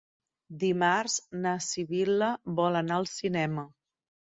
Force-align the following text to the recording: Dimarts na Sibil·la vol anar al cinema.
Dimarts 0.63 1.17
na 1.43 1.51
Sibil·la 1.67 2.31
vol 2.63 2.81
anar 2.83 3.01
al 3.03 3.09
cinema. 3.15 3.71